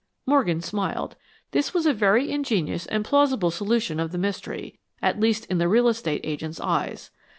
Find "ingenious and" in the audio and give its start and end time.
2.31-3.05